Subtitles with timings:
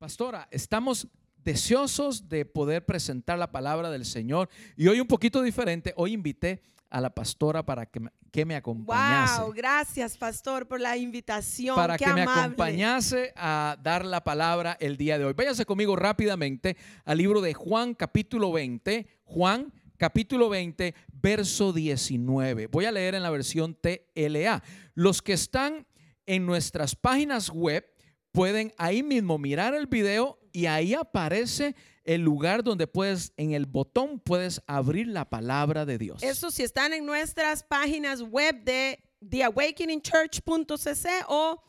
[0.00, 1.08] Pastora, estamos
[1.44, 5.92] deseosos de poder presentar la palabra del Señor y hoy un poquito diferente.
[5.94, 9.42] Hoy invité a la pastora para que me, que me acompañase.
[9.42, 11.76] Wow, gracias, pastor, por la invitación.
[11.76, 15.34] Para Qué que me acompañase a dar la palabra el día de hoy.
[15.34, 19.06] Váyase conmigo rápidamente al libro de Juan capítulo 20.
[19.24, 22.68] Juan capítulo 20, verso 19.
[22.68, 24.62] Voy a leer en la versión TLA.
[24.94, 25.86] Los que están
[26.24, 27.89] en nuestras páginas web
[28.32, 33.66] pueden ahí mismo mirar el video y ahí aparece el lugar donde puedes, en el
[33.66, 36.22] botón puedes abrir la palabra de Dios.
[36.22, 38.98] Eso si están en nuestras páginas web de
[39.28, 41.62] theawakeningchurch.cc o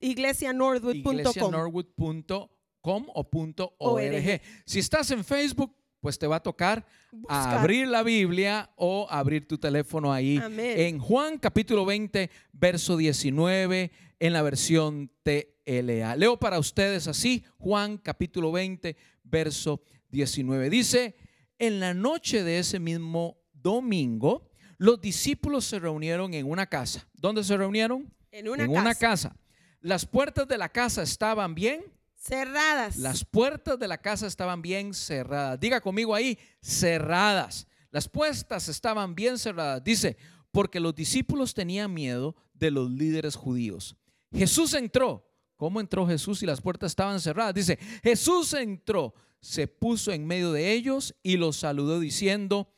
[0.00, 1.12] iglesianorthwood.com.
[1.12, 4.40] iglesianorwood.com o punto ORG.
[4.64, 6.86] Si estás en Facebook, pues te va a tocar
[7.28, 10.78] abrir la Biblia o abrir tu teléfono ahí Amén.
[10.78, 15.55] en Juan capítulo 20, verso 19 en la versión TLA.
[15.66, 20.70] Leo para ustedes así, Juan capítulo 20, verso 19.
[20.70, 21.16] Dice,
[21.58, 27.08] en la noche de ese mismo domingo, los discípulos se reunieron en una casa.
[27.14, 28.12] ¿Dónde se reunieron?
[28.30, 28.80] En una en casa.
[28.80, 29.36] una casa.
[29.80, 31.84] Las puertas de la casa estaban bien.
[32.14, 32.96] Cerradas.
[32.96, 35.58] Las puertas de la casa estaban bien cerradas.
[35.58, 37.66] Diga conmigo ahí, cerradas.
[37.90, 39.82] Las puertas estaban bien cerradas.
[39.82, 40.16] Dice,
[40.52, 43.96] porque los discípulos tenían miedo de los líderes judíos.
[44.32, 45.25] Jesús entró.
[45.56, 47.54] ¿Cómo entró Jesús si las puertas estaban cerradas?
[47.54, 52.72] Dice, Jesús entró, se puso en medio de ellos y los saludó diciendo,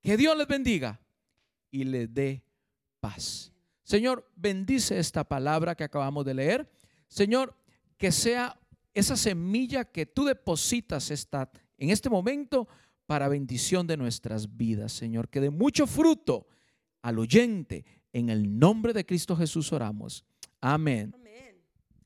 [0.00, 1.00] que Dios les bendiga
[1.70, 2.44] y les dé
[3.00, 3.52] paz.
[3.84, 6.70] Señor, bendice esta palabra que acabamos de leer.
[7.08, 7.54] Señor,
[7.96, 8.58] que sea
[8.94, 12.68] esa semilla que tú depositas esta, en este momento
[13.06, 15.28] para bendición de nuestras vidas, Señor.
[15.28, 16.46] Que dé mucho fruto
[17.02, 17.84] al oyente.
[18.12, 20.24] En el nombre de Cristo Jesús oramos.
[20.60, 21.21] Amén Amén.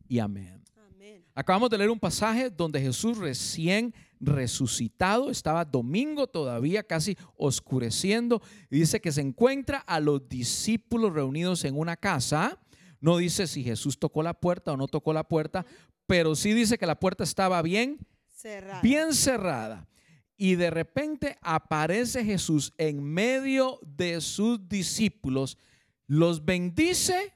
[0.08, 0.62] Y amén.
[0.76, 1.24] Amén.
[1.34, 8.78] Acabamos de leer un pasaje donde Jesús recién resucitado, estaba domingo todavía, casi oscureciendo, y
[8.80, 12.58] dice que se encuentra a los discípulos reunidos en una casa.
[13.00, 15.66] No dice si Jesús tocó la puerta o no tocó la puerta,
[16.06, 18.80] pero sí dice que la puerta estaba bien, Cerrada.
[18.80, 19.88] bien cerrada.
[20.38, 25.56] Y de repente aparece Jesús en medio de sus discípulos,
[26.06, 27.32] los bendice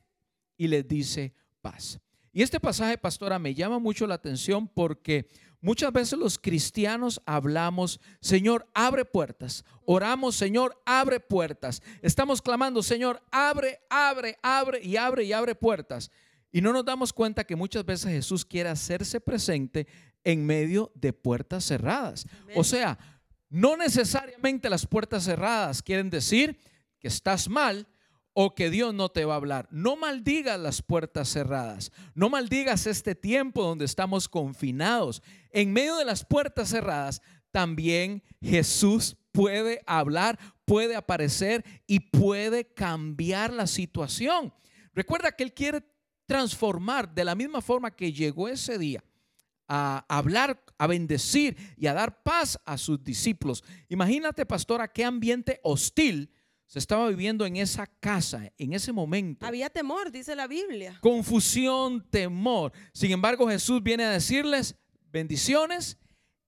[0.56, 1.98] y les dice paz.
[2.32, 5.28] Y este pasaje, pastora, me llama mucho la atención porque
[5.60, 9.64] muchas veces los cristianos hablamos, Señor, abre puertas.
[9.84, 11.82] Oramos, Señor, abre puertas.
[12.02, 16.10] Estamos clamando, Señor, abre, abre, abre y abre y abre puertas.
[16.52, 19.86] Y no nos damos cuenta que muchas veces Jesús quiere hacerse presente
[20.22, 22.26] en medio de puertas cerradas.
[22.42, 22.56] Amén.
[22.56, 22.98] O sea,
[23.48, 26.58] no necesariamente las puertas cerradas quieren decir
[27.00, 27.88] que estás mal
[28.32, 29.68] o que Dios no te va a hablar.
[29.70, 31.90] No maldigas las puertas cerradas.
[32.14, 35.22] No maldigas este tiempo donde estamos confinados.
[35.50, 43.52] En medio de las puertas cerradas, también Jesús puede hablar, puede aparecer y puede cambiar
[43.52, 44.52] la situación.
[44.94, 45.84] Recuerda que Él quiere
[46.26, 49.02] transformar de la misma forma que llegó ese día
[49.66, 53.62] a hablar, a bendecir y a dar paz a sus discípulos.
[53.88, 56.32] Imagínate, pastora, qué ambiente hostil
[56.70, 59.44] se estaba viviendo en esa casa, en ese momento.
[59.44, 60.96] Había temor, dice la Biblia.
[61.00, 62.72] Confusión, temor.
[62.92, 64.76] Sin embargo, Jesús viene a decirles
[65.10, 65.98] bendiciones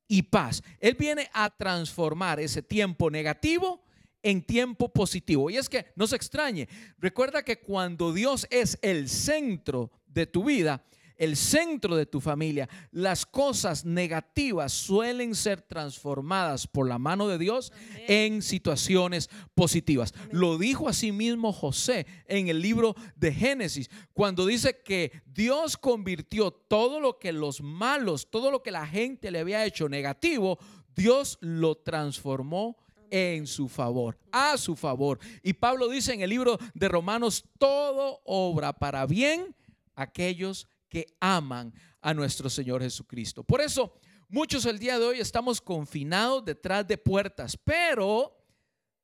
[0.06, 0.62] y paz.
[0.78, 3.82] Él viene a transformar ese tiempo negativo
[4.22, 5.50] en tiempo positivo.
[5.50, 6.68] Y es que no se extrañe,
[6.98, 10.84] recuerda que cuando Dios es el centro de tu vida,
[11.16, 17.38] el centro de tu familia, las cosas negativas suelen ser transformadas por la mano de
[17.38, 18.04] Dios Amén.
[18.08, 20.12] en situaciones positivas.
[20.16, 20.28] Amén.
[20.32, 26.50] Lo dijo así mismo José en el libro de Génesis, cuando dice que Dios convirtió
[26.50, 30.58] todo lo que los malos, todo lo que la gente le había hecho negativo,
[30.94, 32.76] Dios lo transformó
[33.12, 35.18] en su favor, a su favor.
[35.42, 39.54] Y Pablo dice en el libro de Romanos, todo obra para bien
[39.94, 41.72] aquellos que aman
[42.02, 43.42] a nuestro Señor Jesucristo.
[43.42, 43.94] Por eso,
[44.28, 48.36] muchos el día de hoy estamos confinados detrás de puertas, pero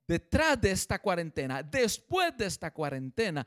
[0.06, 3.46] detrás de esta cuarentena, después de esta cuarentena,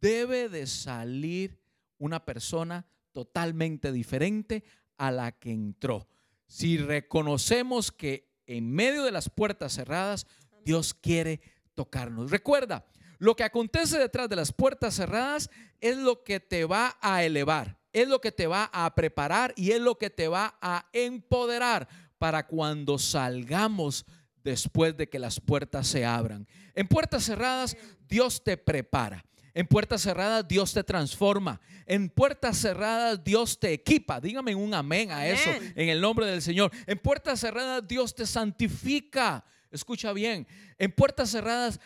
[0.00, 1.60] debe de salir
[1.98, 4.62] una persona totalmente diferente
[4.96, 6.06] a la que entró.
[6.46, 10.28] Si reconocemos que en medio de las puertas cerradas,
[10.64, 11.40] Dios quiere
[11.74, 12.30] tocarnos.
[12.30, 12.86] Recuerda,
[13.18, 15.50] lo que acontece detrás de las puertas cerradas
[15.80, 19.72] es lo que te va a elevar, es lo que te va a preparar y
[19.72, 21.88] es lo que te va a empoderar
[22.18, 24.04] para cuando salgamos
[24.44, 26.46] después de que las puertas se abran.
[26.74, 27.76] En puertas cerradas,
[28.08, 29.24] Dios te prepara.
[29.52, 31.60] En puertas cerradas Dios te transforma.
[31.86, 34.20] En puertas cerradas Dios te equipa.
[34.20, 35.72] Dígame un amén a eso Amén.
[35.76, 36.70] en el nombre del Señor.
[36.86, 39.44] En puertas cerradas Dios te santifica.
[39.70, 40.46] Escucha bien.
[40.78, 41.80] En puertas cerradas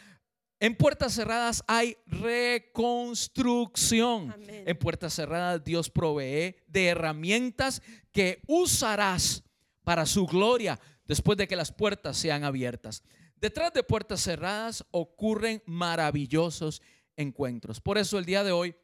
[0.64, 4.32] en puertas cerradas hay reconstrucción.
[4.32, 4.64] Amén.
[4.66, 7.82] En puertas cerradas Dios provee de herramientas
[8.12, 9.44] que usarás
[9.82, 13.02] para su gloria después de que las puertas sean abiertas.
[13.36, 16.80] Detrás de puertas cerradas ocurren maravillosos
[17.14, 17.78] encuentros.
[17.78, 18.74] Por eso el día de hoy,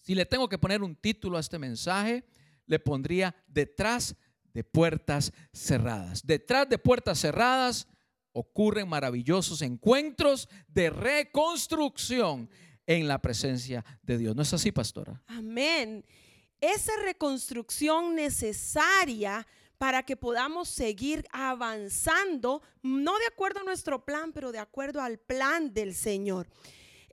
[0.00, 2.24] si le tengo que poner un título a este mensaje,
[2.64, 4.16] le pondría detrás
[4.54, 6.26] de puertas cerradas.
[6.26, 7.86] Detrás de puertas cerradas
[8.32, 12.48] ocurren maravillosos encuentros de reconstrucción
[12.86, 14.34] en la presencia de Dios.
[14.36, 15.22] ¿No es así, pastora?
[15.26, 16.04] Amén.
[16.60, 19.46] Esa reconstrucción necesaria
[19.78, 25.18] para que podamos seguir avanzando, no de acuerdo a nuestro plan, pero de acuerdo al
[25.18, 26.48] plan del Señor.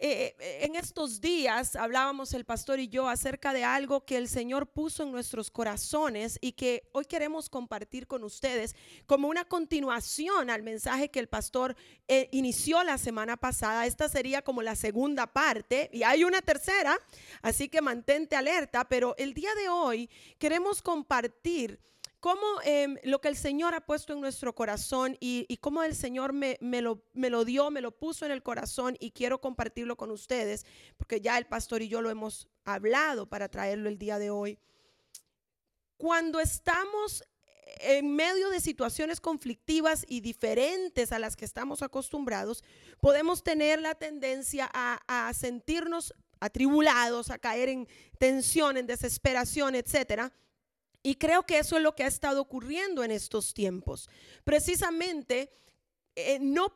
[0.02, 4.30] Eh, eh, en estos días hablábamos el pastor y yo acerca de algo que el
[4.30, 10.50] Señor puso en nuestros corazones y que hoy queremos compartir con ustedes como una continuación
[10.50, 11.76] al mensaje que el pastor
[12.08, 13.86] eh, inició la semana pasada.
[13.86, 16.98] Esta sería como la segunda parte y hay una tercera,
[17.42, 21.78] así que mantente alerta, pero el día de hoy queremos compartir
[22.20, 26.34] cómo em, lo que el Señor ha puesto en nuestro corazón y, cómo el Señor
[26.34, 30.66] me, lo, dio, me lo puso en el corazón y quiero compartirlo con ustedes,
[30.98, 34.60] porque ya el pastor y yo lo hemos hablado para traerlo el día de hoy.
[35.98, 37.24] Cuando estamos
[37.82, 42.64] en medio de situaciones conflictivas y diferentes a las que estamos acostumbrados,
[43.00, 47.88] podemos tener la tendencia a sentirnos atribulados, a caer en
[48.18, 50.34] tensión, en desesperación, etcétera.
[51.10, 54.08] Y creo que eso es lo que ha estado ocurriendo en estos tiempos.
[54.44, 55.52] Precisamente,
[56.36, 56.72] eh, no,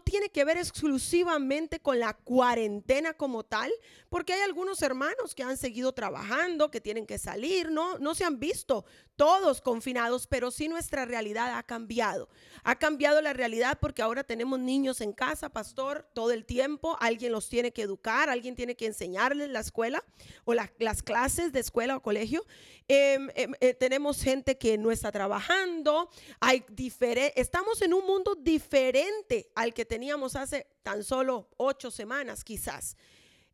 [0.00, 3.72] tiene que ver exclusivamente con la cuarentena como tal,
[4.08, 8.24] porque hay algunos hermanos que han seguido trabajando, que tienen que salir, no, no se
[8.24, 8.84] han visto
[9.16, 12.28] todos confinados, pero sí nuestra realidad ha cambiado.
[12.64, 16.96] Ha cambiado la realidad porque ahora tenemos niños en casa, pastor, todo el tiempo.
[17.00, 20.04] Alguien los tiene que educar, alguien tiene que enseñarles la escuela
[20.44, 22.44] o la- las clases de escuela o colegio.
[22.88, 26.10] Em, em, eh, tenemos gente que no está trabajando.
[26.40, 26.64] Hay
[27.36, 28.55] estamos en un mundo diferente
[29.54, 32.96] al que teníamos hace tan solo ocho semanas, quizás.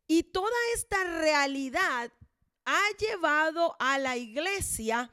[0.07, 2.11] Y toda esta realidad
[2.65, 5.11] ha llevado a la iglesia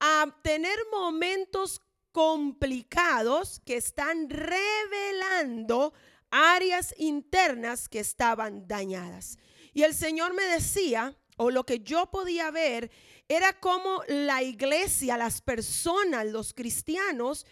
[0.00, 1.80] a tener momentos
[2.12, 5.92] complicados que están revelando
[6.30, 9.38] áreas internas que estaban dañadas.
[9.72, 12.90] Y el Señor me decía, o lo que yo podía ver,
[13.28, 17.46] era como la iglesia, las personas, los cristianos,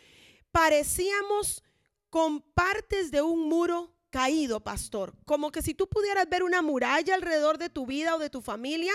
[0.53, 1.63] parecíamos
[2.09, 5.15] con partes de un muro caído, pastor.
[5.25, 8.43] Como que si tú pudieras ver una muralla alrededor de tu vida o de tu
[8.43, 8.93] familia,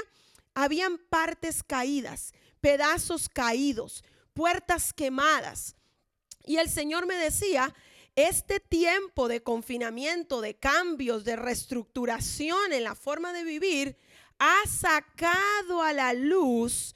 [0.53, 4.03] habían partes caídas, pedazos caídos,
[4.33, 5.75] puertas quemadas.
[6.45, 7.73] Y el Señor me decía,
[8.15, 13.97] este tiempo de confinamiento, de cambios, de reestructuración en la forma de vivir,
[14.39, 16.93] ha sacado a la luz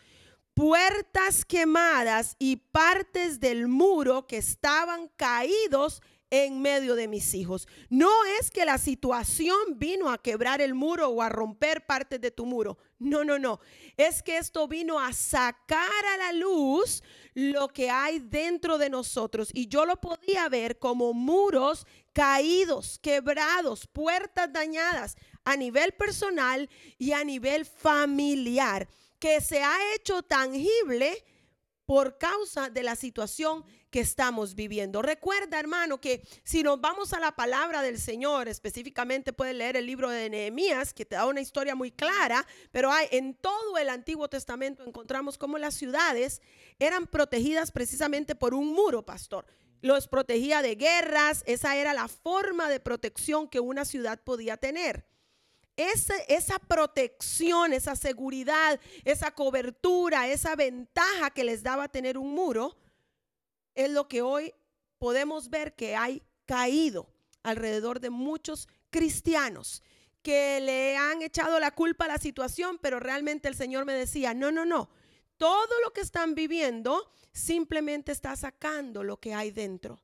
[0.59, 6.01] puertas quemadas y partes del muro que estaban caídos
[6.31, 7.65] en medio de mis hijos.
[7.89, 12.31] No es que la situación vino a quebrar el muro o a romper partes de
[12.31, 12.77] tu muro.
[12.97, 13.61] No, no, no.
[13.95, 19.51] Es que esto vino a sacar a la luz lo que hay dentro de nosotros.
[19.53, 27.13] Y yo lo podía ver como muros caídos, quebrados, puertas dañadas a nivel personal y
[27.13, 28.89] a nivel familiar,
[29.19, 31.23] que se ha hecho tangible
[31.89, 35.01] por causa de la situación que estamos viviendo.
[35.01, 39.87] Recuerda, hermano, que si nos vamos a la palabra del Señor, específicamente puedes leer el
[39.87, 43.89] libro de Nehemías, que te da una historia muy clara, pero hay en todo el
[43.89, 46.43] Antiguo Testamento encontramos cómo las ciudades
[46.77, 49.47] eran protegidas precisamente por un muro, pastor.
[49.81, 55.07] Los protegía de guerras, esa era la forma de protección que una ciudad podía tener.
[55.79, 62.75] Esa, protección, esa seguridad, esa cobertura, esa ventaja que les daba tener un muro,
[63.75, 64.53] es lo que hoy
[64.97, 67.07] podemos ver que hay caído
[67.43, 69.81] alrededor de muchos cristianos
[70.21, 74.33] que le han echado la culpa a la situación, pero realmente el Señor me decía,
[74.33, 74.89] no, no, no,
[75.37, 80.01] todo lo que están viviendo simplemente está sacando lo que hay dentro.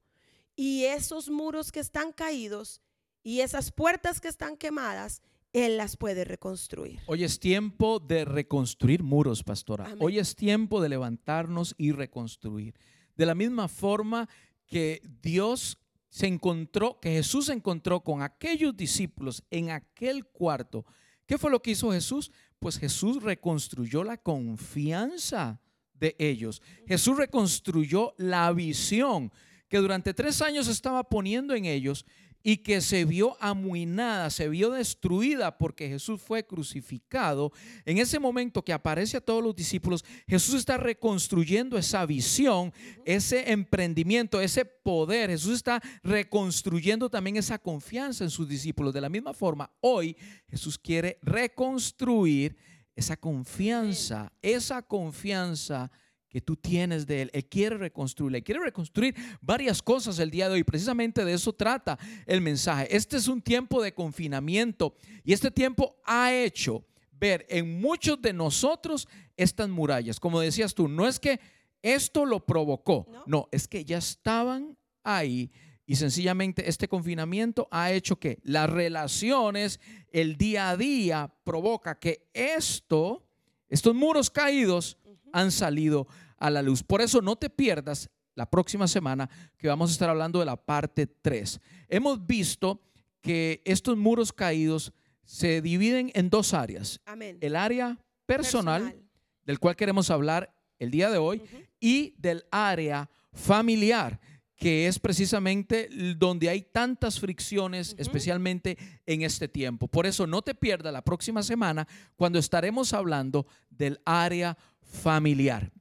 [0.55, 2.81] Y esos muros que están caídos
[3.23, 5.21] y esas puertas que están quemadas,
[5.55, 6.99] él las puede reconstruir.
[7.07, 9.85] Hoy es tiempo de reconstruir muros, pastora.
[9.85, 9.99] Amén.
[10.01, 12.75] Hoy es tiempo de levantarnos y reconstruir.
[13.15, 14.27] De la misma forma
[14.67, 15.77] que Dios
[16.09, 20.85] se encontró, que Jesús se encontró con aquellos discípulos en aquel cuarto,
[21.25, 22.31] ¿qué fue lo que hizo Jesús?
[22.59, 25.61] Pues Jesús reconstruyó la confianza
[25.93, 26.61] de ellos.
[26.85, 29.31] Jesús reconstruyó la visión
[29.69, 32.05] que durante tres años estaba poniendo en ellos
[32.47, 37.51] y que se vio amuinada, se vio destruida porque Jesús fue crucificado,
[37.85, 42.71] en ese momento que aparece a todos los discípulos, Jesús está reconstruyendo esa visión,
[43.03, 45.31] ese emprendimiento, ese poder.
[45.31, 48.93] Jesús está reconstruyendo también esa confianza en sus discípulos.
[48.93, 50.15] De la misma forma, hoy
[50.47, 52.55] Jesús quiere reconstruir
[52.95, 55.89] esa confianza, esa confianza
[56.29, 57.31] que tú tienes de Él.
[57.33, 58.41] Él quiere reconstruirla.
[58.41, 60.63] quiere reconstruir varias cosas el día de hoy.
[60.63, 62.93] Precisamente de eso trata el mensaje.
[62.95, 68.33] Este es un tiempo de confinamiento y este tiempo ha hecho ver en muchos de
[68.33, 70.19] nosotros estas murallas.
[70.19, 71.39] Como decías tú, no es que
[71.81, 75.51] esto lo provocó, no, no es que ya estaban ahí.
[75.85, 79.79] Y sencillamente este confinamiento ha hecho que las relaciones,
[80.11, 83.27] el día a día, provoca que esto,
[83.69, 84.97] estos muros caídos
[85.35, 86.81] han salido a la luz.
[86.81, 90.55] Por eso no te pierdas la próxima semana que vamos a estar hablando de la
[90.55, 91.59] parte 3.
[91.89, 92.81] Hemos visto
[93.21, 94.93] que estos muros caídos
[95.25, 97.01] se dividen en dos áreas.
[97.41, 98.95] El área personal,
[99.43, 101.41] del cual queremos hablar el día de hoy,
[101.79, 104.19] y del área familiar
[104.55, 109.87] que es precisamente donde hay tantas fricciones, especialmente en este tiempo.
[109.87, 114.65] Por eso no te pierdas la próxima semana cuando estaremos hablando del área familiar.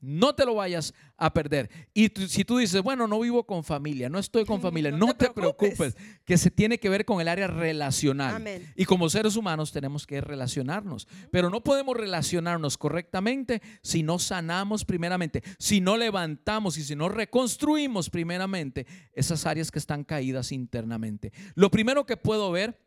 [0.00, 1.70] No te lo vayas a perder.
[1.94, 5.30] Y si tú dices, bueno, no vivo con familia, no estoy con familia, no, te,
[5.30, 5.96] preocupes.
[6.24, 8.44] que se tiene que ver con el área relacional.
[8.76, 14.84] Y como seres humanos tenemos que relacionarnos, pero no podemos relacionarnos correctamente si no sanamos
[14.84, 21.32] primeramente, si no levantamos y si no reconstruimos primeramente esas áreas que están caídas internamente.
[21.54, 22.80] Lo primero que puedo ver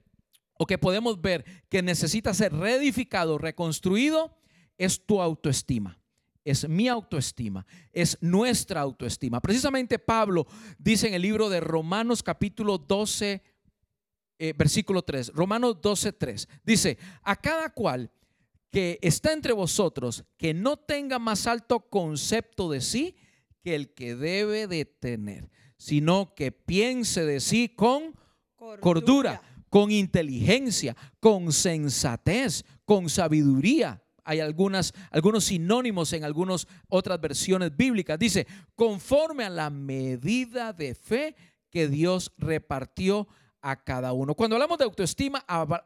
[0.60, 4.38] o que podemos ver que necesita ser reedificado, reconstruido,
[4.78, 6.00] es tu autoestima
[6.50, 9.42] es mi autoestima, es nuestra autoestima.
[9.42, 13.44] Precisamente Pablo dice en el libro de Romanos capítulo 12,
[14.40, 18.10] eh, versículo 3, Romanos 12, 3, dice, a cada cual
[18.72, 23.18] que está entre vosotros, que no tenga más alto concepto de sí
[23.62, 28.16] que el que debe de tener, sino que piense de sí con
[28.80, 37.76] cordura con inteligencia, con sensatez, con sabiduría hay algunas, algunos sinónimos en algunas otras versiones
[37.76, 38.20] bíblicas.
[38.20, 41.36] Dice, conforme a la medida de fe
[41.70, 43.28] que Dios repartió
[43.62, 44.36] a cada uno.
[44.36, 45.44] Cuando hablamos de autoestima,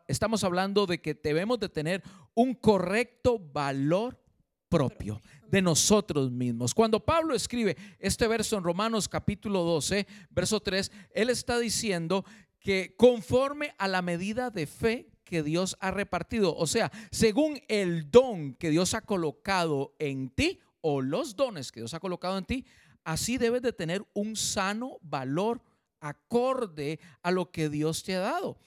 [0.08, 4.20] estamos hablando de que debemos de tener un correcto valor
[4.68, 6.74] propio de nosotros mismos.
[6.74, 12.26] Cuando Pablo escribe este verso en Romanos capítulo 12, verso 3, él está diciendo
[12.60, 16.54] que conforme a la medida de fe que Dios ha repartido.
[16.58, 21.80] O sea, según el don que Dios ha colocado en ti o los dones que
[21.80, 22.66] Dios ha colocado en ti,
[23.06, 25.62] así debes de tener un sano valor
[26.02, 28.58] acorde a lo que Dios te ha dado.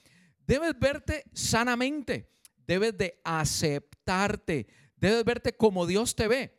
[0.47, 2.31] Debes verte sanamente,
[2.65, 6.57] debes de aceptarte, debes verte como Dios te ve.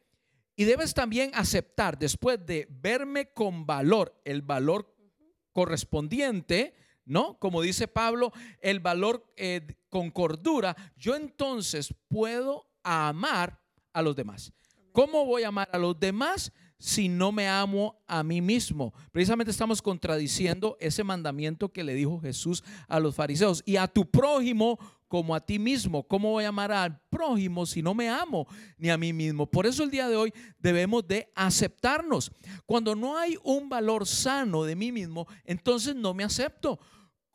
[0.55, 4.95] Y debes también aceptar, después de verme con valor, el valor
[5.53, 6.75] correspondiente,
[7.07, 7.39] ¿no?
[7.39, 13.59] Como dice Pablo, el valor eh, con cordura, yo entonces puedo amar
[13.95, 14.53] a los demás.
[14.93, 18.93] ¿Cómo voy a amar a los demás si no me amo a mí mismo?
[19.11, 23.62] Precisamente estamos contradiciendo ese mandamiento que le dijo Jesús a los fariseos.
[23.65, 26.03] Y a tu prójimo como a ti mismo.
[26.07, 29.47] ¿Cómo voy a amar al prójimo si no me amo ni a mí mismo?
[29.47, 32.31] Por eso el día de hoy debemos de aceptarnos.
[32.67, 36.79] Cuando no hay un valor sano de mí mismo, entonces no me acepto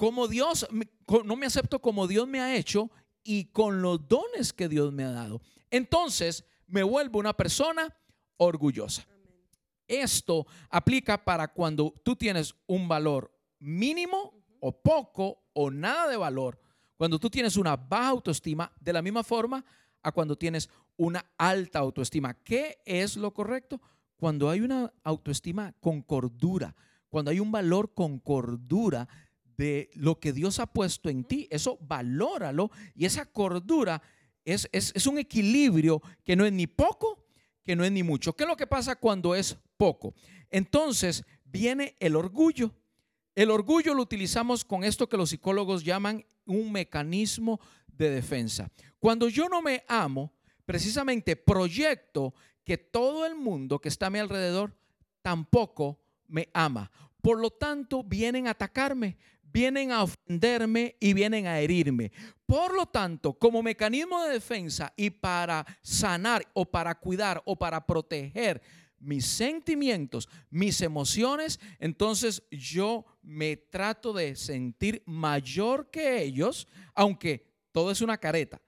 [0.02, 0.68] como Dios,
[1.26, 2.90] no me acepto como Dios me ha hecho
[3.24, 5.44] y con los dones que Dios me ha dado.
[5.70, 7.96] Entonces me vuelvo una persona
[8.38, 9.08] orgullosa.
[9.88, 16.60] Esto aplica para cuando tú tienes un valor mínimo o poco o nada de valor.
[16.98, 19.64] Cuando tú tienes una baja autoestima, de la misma forma
[20.02, 20.68] a cuando tienes
[20.98, 22.34] una alta autoestima.
[22.34, 23.80] ¿Qué es lo correcto?
[24.16, 26.76] Cuando hay una autoestima con cordura,
[27.08, 29.08] cuando hay un valor con cordura,
[29.58, 31.48] de lo que Dios ha puesto en ti.
[31.52, 34.02] Eso valóralo y esa cordura
[34.46, 37.26] es, es, un equilibrio que no es ni poco,
[37.64, 38.34] que no es ni mucho.
[38.34, 40.14] ¿Qué es lo que pasa cuando es poco?
[40.50, 42.74] Entonces viene el orgullo.
[43.36, 48.70] El orgullo lo utilizamos con esto que los psicólogos llaman un mecanismo de defensa.
[49.00, 50.34] Cuando yo no me amo,
[50.66, 54.76] precisamente proyecto que todo el mundo que está a mi alrededor
[55.22, 56.92] tampoco me ama.
[57.22, 59.18] Por lo tanto, vienen a atacarme,
[59.52, 62.12] vienen a ofenderme y vienen a herirme.
[62.46, 67.86] Por lo tanto, como mecanismo de defensa y para sanar o para cuidar o para
[67.86, 68.62] proteger
[69.00, 77.92] mis sentimientos, mis emociones, entonces yo me trato de sentir mayor que ellos, aunque todo
[77.92, 78.62] es una careta.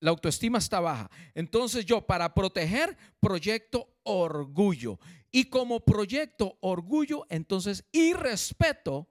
[0.00, 1.10] La autoestima está baja.
[1.34, 4.98] Entonces yo para proteger proyecto orgullo.
[5.30, 9.08] Y como proyecto orgullo, entonces irrespeto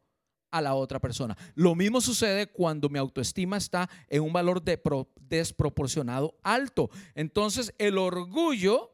[0.52, 1.38] a la otra persona.
[1.56, 4.80] Lo mismo sucede cuando mi autoestima está en un valor de
[5.20, 6.90] desproporcionado alto.
[7.16, 8.92] Entonces el orgullo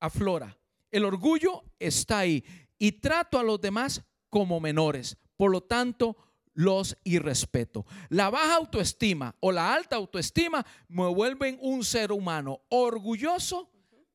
[0.00, 0.56] aflora.
[0.90, 2.44] El orgullo está ahí
[2.78, 5.16] y trato a los demás como menores.
[5.36, 6.16] Por lo tanto,
[6.52, 7.84] los irrespeto.
[8.10, 13.70] La baja autoestima o la alta autoestima me vuelven un ser humano orgulloso,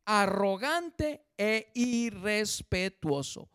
[0.06, 3.50] arrogante e irrespetuoso.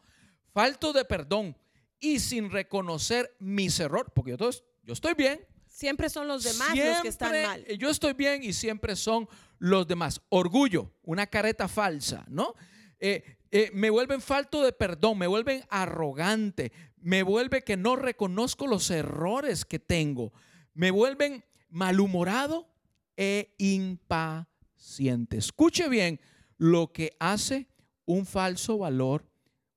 [0.53, 1.57] Falto de perdón
[2.05, 4.51] y sin reconocer mis errores, porque yo,
[4.83, 5.41] yo estoy bien.
[5.67, 7.65] Siempre son los demás los que están mal.
[7.79, 9.27] Yo estoy bien y siempre son
[9.59, 10.21] los demás.
[10.29, 12.55] Orgullo, una careta falsa, ¿no?
[13.01, 18.67] Eh, eh, me vuelven falto de perdón, me vuelven arrogante, me vuelve que no reconozco
[18.67, 20.33] los errores que tengo,
[20.75, 22.69] me vuelven malhumorado
[23.17, 25.39] e impaciente.
[25.39, 26.21] Escuche bien
[26.59, 27.67] lo que hace
[28.05, 29.27] un falso valor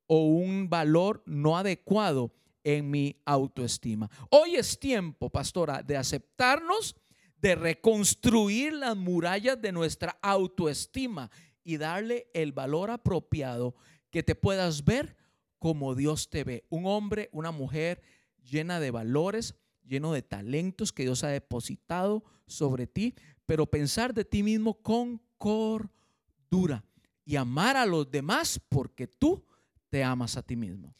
[0.07, 2.33] o un valor no adecuado
[2.63, 4.09] en mi autoestima.
[4.29, 6.95] Hoy es tiempo, pastora, de aceptarnos,
[7.39, 11.29] de reconstruir las murallas de nuestra autoestima
[11.63, 13.75] y darle el valor apropiado
[14.09, 15.15] que te puedas ver
[15.59, 16.65] como Dios te ve.
[16.69, 18.01] Un hombre, una mujer
[18.43, 24.25] llena de valores, lleno de talentos que Dios ha depositado sobre ti, pero pensar de
[24.25, 26.83] ti mismo con cordura
[27.23, 29.46] y amar a los demás porque tú
[29.89, 30.93] te amas a ti mismo.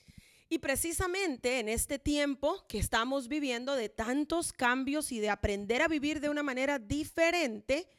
[0.50, 5.90] Y precisamente en este tiempo que estamos viviendo de tantos cambios y de aprender a
[5.90, 7.90] vivir de una manera diferente,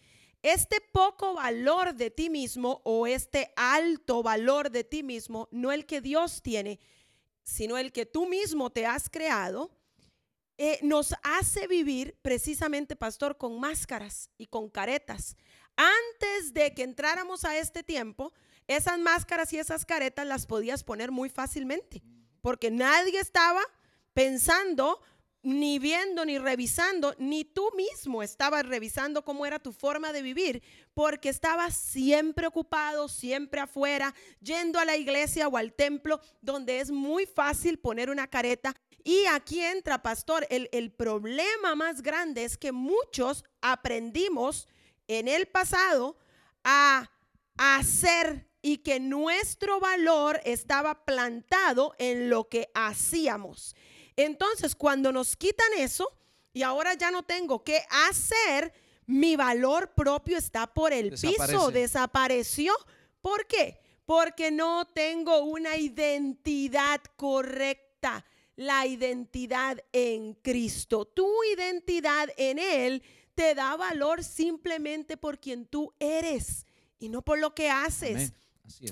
[0.43, 5.85] este poco valor de ti mismo o este alto valor de ti mismo, no el
[5.85, 6.81] que Dios tiene,
[7.43, 9.71] sino el que tú mismo te has creado,
[10.57, 15.37] eh, nos hace vivir precisamente, pastor, con máscaras y con caretas.
[15.77, 18.33] Antes de que entráramos a este tiempo,
[18.69, 22.03] esas máscaras y esas caretas las podías poner muy fácilmente,
[22.41, 23.63] porque nadie estaba
[24.13, 25.01] pensando
[25.43, 30.63] ni viendo, ni revisando, ni tú mismo estabas revisando cómo era tu forma de vivir,
[30.95, 36.91] porque estabas siempre ocupado, siempre afuera, yendo a la iglesia o al templo, donde es
[36.91, 38.75] muy fácil poner una careta.
[39.05, 44.69] Y aquí entra, pastor, el, el problema más grande es que muchos aprendimos
[45.07, 46.19] en el pasado
[46.65, 47.11] a
[47.57, 53.75] hacer y que nuestro valor estaba plantado en lo que hacíamos.
[54.15, 56.13] Entonces, cuando nos quitan eso
[56.53, 58.75] y ahora ya no tengo que hacer,
[59.07, 62.75] mi valor propio está por el piso, desapareció.
[63.23, 63.81] ¿Por qué?
[64.05, 71.07] Porque no tengo una identidad correcta, la identidad en Cristo.
[71.07, 73.03] Tu identidad en Él
[73.35, 76.67] te da valor simplemente por quien tú eres
[76.99, 78.35] y no por lo que haces.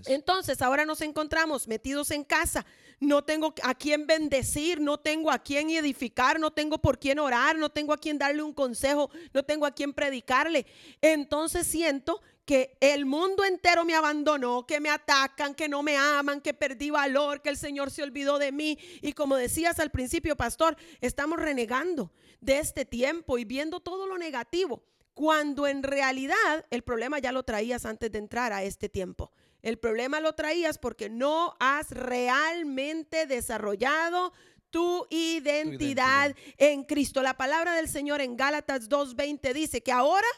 [0.06, 2.64] Entonces, ahora nos encontramos metidos en casa.
[2.98, 7.56] No tengo a quién bendecir, no tengo a quién edificar, no tengo por quién orar,
[7.56, 10.66] no tengo a quién darle un consejo, no tengo a quién predicarle.
[11.02, 16.40] Entonces siento que el mundo entero me abandonó, que me atacan, que no me aman,
[16.40, 18.78] que perdí valor, que el Señor se olvidó de mí.
[19.02, 24.16] Y como decías al principio, pastor, estamos renegando de este tiempo y viendo todo lo
[24.16, 29.32] negativo, cuando en realidad el problema ya lo traías antes de entrar a este tiempo.
[29.66, 34.32] El problema lo traías porque no has realmente desarrollado
[34.70, 37.20] tu identidad, en Cristo.
[37.20, 40.28] La palabra del Señor en Gálatas 2.20 dice que ahora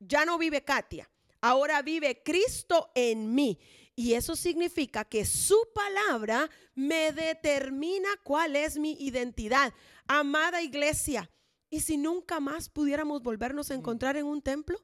[0.00, 1.08] ya no vive Katia,
[1.40, 3.56] ahora vive Cristo en mí.
[3.94, 9.72] Y eso significa que su palabra me determina cuál es mi identidad.
[10.08, 11.30] Amada iglesia,
[11.70, 14.76] ¿y si nunca más pudiéramos volvernos a encontrar en un templo?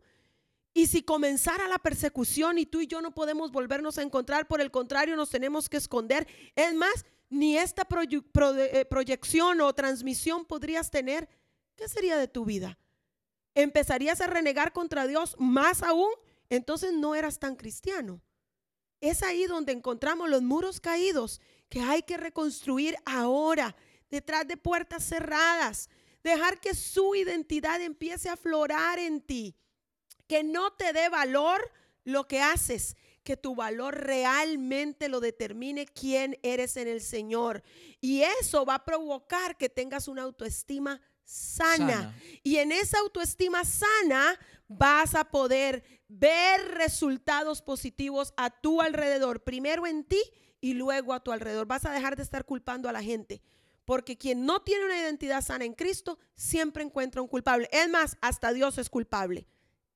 [0.74, 4.60] Y si comenzara la persecución y tú y yo no podemos volvernos a encontrar, por
[4.60, 6.26] el contrario, nos tenemos que esconder.
[6.54, 11.28] Es más, ni esta eh, proyección o transmisión podrías tener.
[11.76, 12.78] ¿Qué sería de tu vida?
[13.54, 16.10] ¿Empezarías a renegar contra Dios más aún?
[16.48, 18.22] Entonces no eras tan cristiano.
[19.00, 23.76] Es ahí donde encontramos los muros caídos que hay que reconstruir ahora,
[24.10, 25.88] detrás de puertas cerradas.
[26.22, 29.54] Dejar que su identidad empiece a aflorar en ti
[30.28, 31.72] que no te dé valor
[32.04, 37.62] lo que haces, que tu valor realmente lo determine quién eres en el Señor.
[38.00, 41.06] Y eso va a provocar que tengas una autoestima sana.
[41.24, 42.14] Sana.
[42.42, 49.86] Y en esa autoestima sana vas a poder ver resultados positivos a tu alrededor, primero
[49.86, 50.20] en ti
[50.60, 51.66] y luego a tu alrededor.
[51.66, 53.42] Vas a dejar de estar culpando a la gente.
[53.84, 57.68] Porque quien no tiene una identidad sana en Cristo siempre encuentra un culpable.
[57.72, 59.46] Es más, hasta Dios es culpable.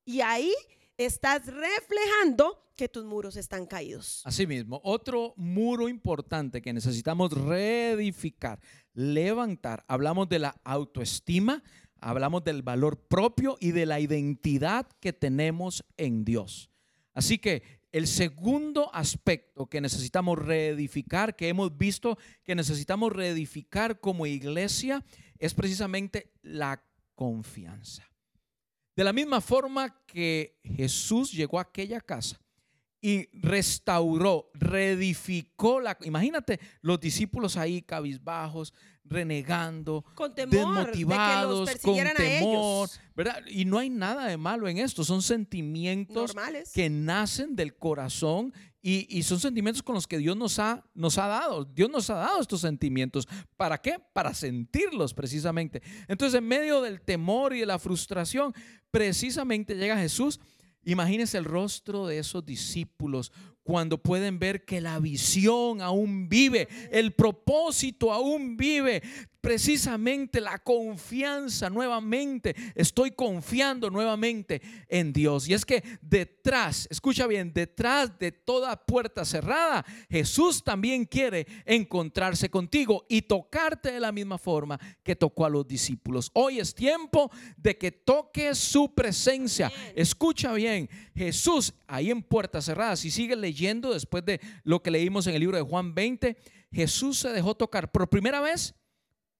[0.05, 0.53] Y ahí
[0.97, 4.21] estás reflejando que tus muros están caídos.
[4.25, 8.59] Asimismo, otro muro importante que necesitamos reedificar,
[8.93, 11.63] levantar, hablamos de la autoestima,
[11.99, 16.69] hablamos del valor propio y de la identidad que tenemos en Dios.
[17.13, 24.25] Así que el segundo aspecto que necesitamos reedificar, que hemos visto que necesitamos reedificar como
[24.25, 25.05] iglesia,
[25.37, 28.12] es precisamente la confianza.
[28.95, 32.39] De la misma forma que Jesús llegó a aquella casa
[33.01, 35.97] y restauró, reedificó la...
[36.03, 42.89] Imagínate los discípulos ahí cabizbajos, renegando, Con temor de que los desmotivados, con temor.
[43.15, 43.43] ¿verdad?
[43.47, 46.71] Y no hay nada de malo en esto, son sentimientos Normales.
[46.71, 48.53] que nacen del corazón
[48.85, 51.63] y, son sentimientos con los que Dios nos ha, nos ha dado.
[51.63, 53.29] Dios nos ha dado estos sentimientos.
[53.55, 53.95] ¿Para qué?
[54.11, 55.81] Para sentirlos precisamente.
[56.09, 58.53] Entonces, en medio del temor y de la frustración,
[58.91, 60.41] precisamente llega Jesús.
[60.83, 63.31] Imagínense el rostro de esos discípulos
[63.63, 69.01] cuando pueden ver que la visión aún vive, el propósito aún vive,
[69.43, 72.55] precisamente la confianza nuevamente.
[72.75, 75.49] Estoy confiando nuevamente en Dios.
[75.49, 82.49] Y es que detrás, escucha bien, detrás de toda puerta cerrada, Jesús también quiere encontrarse
[82.49, 86.31] contigo y tocarte de la misma forma que tocó a los discípulos.
[86.33, 89.69] Hoy es tiempo de que toques su presencia.
[89.93, 95.27] Escucha bien, Jesús ahí en puertas cerradas, y sigue leyendo después de lo que leímos
[95.27, 96.37] en el libro de Juan 20,
[96.71, 98.73] Jesús se dejó tocar por primera vez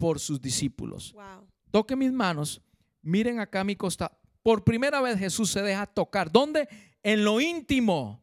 [0.03, 1.13] por sus discípulos.
[1.13, 1.47] Wow.
[1.71, 2.61] Toque mis manos,
[3.01, 4.11] miren acá a mi costa.
[4.41, 6.29] Por primera vez Jesús se deja tocar.
[6.29, 6.67] ¿Dónde?
[7.03, 8.21] En lo íntimo.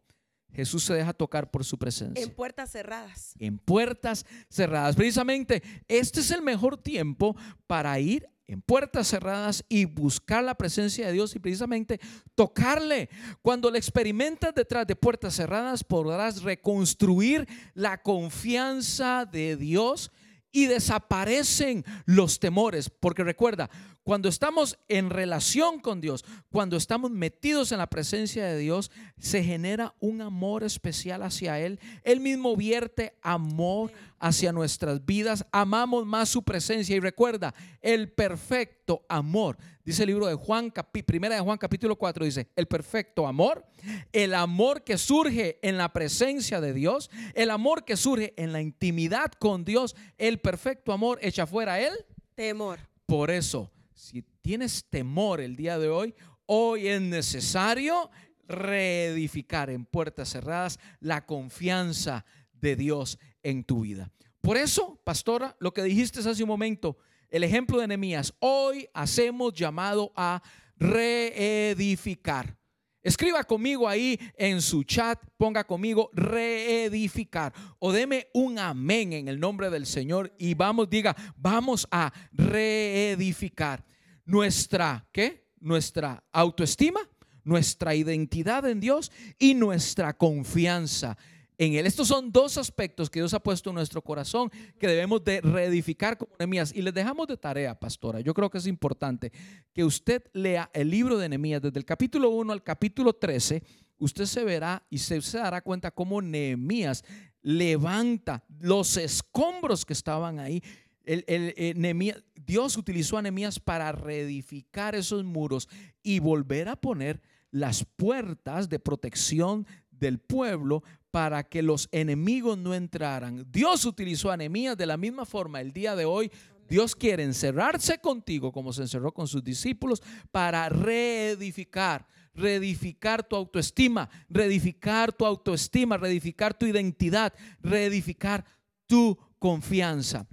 [0.52, 2.22] Jesús se deja tocar por su presencia.
[2.22, 3.34] En puertas cerradas.
[3.38, 4.94] en puertas cerradas.
[4.94, 7.34] Precisamente, este es el mejor tiempo
[7.66, 11.98] para ir en puertas cerradas y buscar la presencia de Dios y precisamente
[12.34, 13.08] tocarle.
[13.40, 20.12] Cuando le experimentas detrás de puertas cerradas, podrás reconstruir la confianza de Dios
[20.52, 22.90] y desaparecen los temores.
[22.90, 23.70] Porque recuerda,
[24.10, 29.44] cuando estamos en relación con Dios, cuando estamos metidos en la presencia de Dios, se
[29.44, 31.78] genera un amor especial hacia Él.
[32.02, 35.46] Él mismo vierte amor hacia nuestras vidas.
[35.52, 36.96] Amamos más su presencia.
[36.96, 39.56] Y recuerda, el perfecto amor.
[39.84, 40.72] Dice el libro de Juan,
[41.06, 43.64] primera de Juan capítulo 4, dice, el perfecto amor,
[44.10, 48.60] el amor que surge en la presencia de Dios, el amor que surge en la
[48.60, 51.92] intimidad con Dios, el perfecto amor echa fuera Él.
[52.34, 52.80] Temor.
[53.06, 56.14] Por eso, si tienes temor el día de hoy,
[56.46, 58.10] hoy es necesario
[58.48, 64.10] reedificar en puertas cerradas la confianza de Dios en tu vida.
[64.40, 66.96] Por eso, pastora, lo que dijiste hace un momento,
[67.28, 70.42] el ejemplo de Nehemías, hoy hacemos llamado a
[70.76, 72.56] reedificar.
[73.02, 79.40] Escriba conmigo ahí en su chat, ponga conmigo reedificar o deme un amén en el
[79.40, 83.82] nombre del Señor y vamos, diga, vamos a reedificar
[84.26, 85.48] nuestra, ¿qué?
[85.60, 87.00] Nuestra autoestima,
[87.42, 91.16] nuestra identidad en Dios y nuestra confianza
[91.60, 91.86] en Él.
[91.86, 96.16] Estos son dos aspectos que Dios ha puesto en nuestro corazón que debemos de reedificar
[96.16, 96.74] como Nehemías.
[96.74, 98.20] Y les dejamos de tarea, pastora.
[98.20, 99.30] Yo creo que es importante
[99.74, 103.62] que usted lea el libro de Nehemías desde el capítulo 1 al capítulo 13.
[103.98, 107.04] Usted se verá y se, dará cuenta cómo Nehemías
[107.42, 110.62] levanta los escombros que estaban ahí.
[111.04, 115.68] El, eh, Dios utilizó a Nehemías para reedificar esos muros
[116.02, 117.20] y volver a poner
[117.50, 119.66] las puertas de protección
[120.00, 123.46] del pueblo para que los enemigos no entraran.
[123.50, 126.30] Dios utilizó a Nehemías de la misma forma el día de hoy.
[126.68, 134.08] Dios quiere encerrarse contigo como se encerró con sus discípulos para reedificar, reedificar tu autoestima,
[134.28, 138.44] reedificar tu autoestima, reedificar tu identidad, reedificar
[138.86, 140.26] tu confianza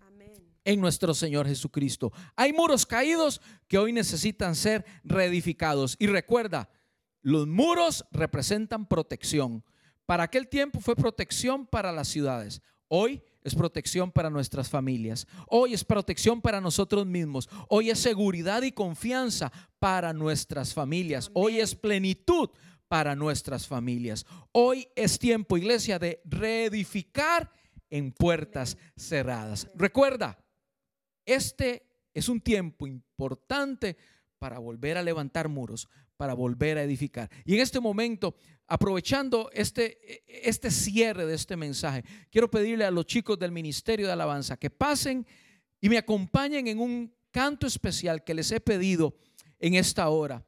[0.64, 2.12] en nuestro Señor Jesucristo.
[2.36, 5.96] Hay muros caídos que hoy necesitan ser reedificados.
[5.98, 6.70] Y recuerda,
[7.22, 9.64] los muros representan protección.
[10.06, 12.62] Para aquel tiempo fue protección para las ciudades.
[12.88, 15.28] Hoy es protección para nuestras familias.
[15.48, 17.50] Hoy es protección para nosotros mismos.
[17.70, 21.30] Hoy es seguridad y confianza para nuestras familias.
[21.34, 22.50] Hoy es plenitud
[22.88, 24.26] para nuestras familias.
[24.52, 27.52] Hoy es tiempo, iglesia, de reedificar
[27.90, 29.68] en puertas cerradas.
[29.76, 30.38] Recuerda,
[31.26, 33.98] este es un tiempo importante
[34.40, 37.30] para volver a levantar muros, para volver a edificar.
[37.46, 38.36] Y en este momento,
[38.68, 44.14] aprovechando este, este cierre de este mensaje, quiero pedirle a los chicos del Ministerio de
[44.14, 45.26] Alabanza que pasen
[45.80, 49.16] y me acompañen en un canto especial que les he pedido
[49.60, 50.44] en esta hora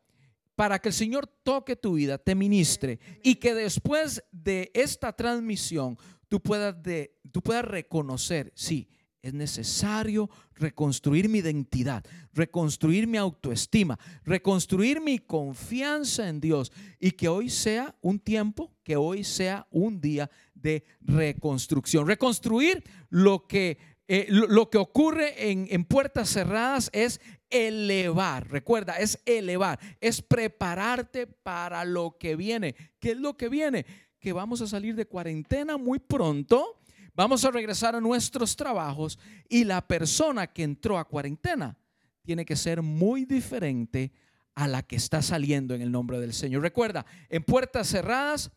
[0.55, 5.97] para que el Señor toque tu vida, te ministre y que después de esta transmisión
[6.27, 8.89] tú puedas, de, tú puedas reconocer, sí,
[9.21, 17.27] es necesario reconstruir mi identidad, reconstruir mi autoestima, reconstruir mi confianza en Dios y que
[17.27, 22.07] hoy sea un tiempo, que hoy sea un día de reconstrucción.
[22.07, 23.77] Reconstruir lo que,
[24.07, 31.27] eh, lo, que ocurre en, en puertas cerradas es elevar, recuerda, es elevar, es prepararte
[31.27, 32.75] para lo que viene.
[32.99, 33.85] ¿Qué es lo que viene?
[34.19, 36.78] Que vamos a salir de cuarentena muy pronto
[37.19, 41.77] Vamos a regresar a nuestros trabajos y la persona que entró a cuarentena
[42.21, 44.13] tiene que ser muy diferente
[44.55, 46.61] a la que está saliendo en el nombre del Señor.
[46.61, 48.51] Recuerda, en puertas cerradas,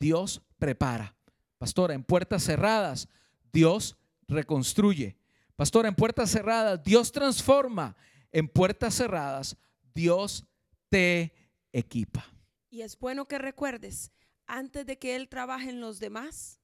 [0.00, 1.14] Dios prepara.
[1.56, 3.08] Pastora, en puertas cerradas,
[3.52, 3.96] Dios
[4.26, 5.16] reconstruye.
[5.54, 7.94] Pastora, en puertas cerradas, Dios transforma.
[8.32, 9.56] En puertas cerradas,
[9.94, 10.44] Dios
[10.88, 11.32] te
[11.72, 12.26] equipa.
[12.70, 14.10] Y es bueno que recuerdes,
[14.48, 16.59] antes de que Él trabaje en los demás,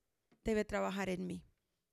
[0.47, 1.45] debe trabajar en mí,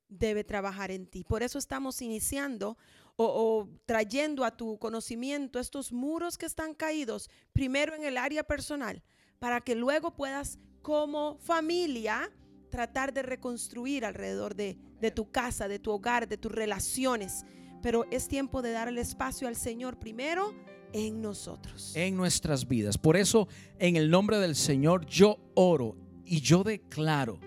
[0.07, 1.23] debe trabajar en ti.
[1.23, 2.77] Por eso estamos iniciando
[3.15, 9.03] o, trayendo a tu conocimiento estos muros que están caídos, primero en el área personal,
[9.39, 12.31] para que luego puedas como familia
[12.69, 17.45] tratar de reconstruir alrededor de, de tu casa, de tu hogar, de tus relaciones.
[17.81, 20.53] Pero es tiempo de dar el espacio al Señor primero
[20.93, 21.95] en nosotros.
[21.95, 22.97] En nuestras vidas.
[22.97, 23.47] Por eso,
[23.79, 27.39] en el nombre del Señor, yo oro y yo declaro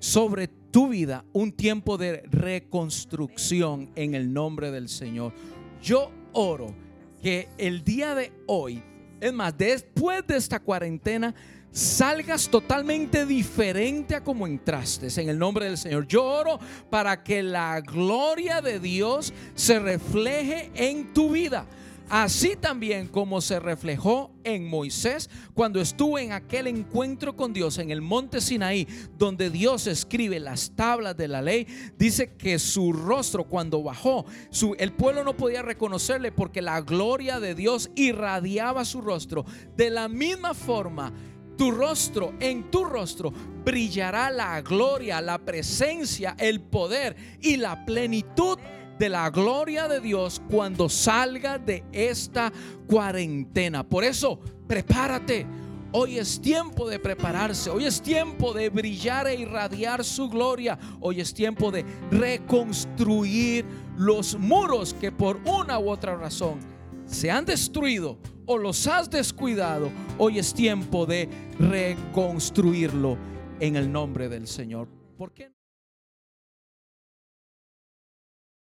[0.00, 5.32] sobre tu vida un tiempo de reconstrucción en el nombre del Señor.
[5.80, 6.74] Yo oro
[7.22, 8.82] que el día de hoy,
[9.20, 11.34] es más, después de esta cuarentena,
[11.70, 16.06] salgas totalmente diferente a como entraste en el nombre del Señor.
[16.06, 16.58] Yo oro
[16.88, 21.66] para que la gloria de Dios se refleje en tu vida.
[22.10, 27.92] Así también como se reflejó en Moisés cuando estuvo en aquel encuentro con Dios en
[27.92, 33.44] el monte Sinaí, donde Dios escribe las tablas de la ley, dice que su rostro
[33.44, 34.26] cuando bajó,
[34.78, 39.44] el pueblo no podía reconocerle porque la gloria de Dios irradiaba su rostro.
[39.76, 41.12] De la misma forma,
[41.56, 43.32] tu rostro, en tu rostro,
[43.64, 48.58] brillará la gloria, la presencia, el poder y la plenitud
[49.00, 52.52] de la gloria de Dios cuando salga de esta
[52.86, 53.82] cuarentena.
[53.82, 55.46] Por eso, prepárate.
[55.92, 61.20] Hoy es tiempo de prepararse, hoy es tiempo de brillar e irradiar su gloria, hoy
[61.20, 63.64] es tiempo de reconstruir
[63.96, 66.60] los muros que por una u otra razón
[67.06, 69.90] se han destruido o los has descuidado.
[70.18, 73.16] Hoy es tiempo de reconstruirlo
[73.58, 74.88] en el nombre del Señor.
[75.16, 75.59] ¿Por qué?